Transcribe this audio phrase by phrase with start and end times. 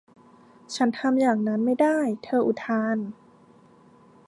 [0.75, 2.97] ฉันทำอย่างนั้นไม่ได้เธออุทาน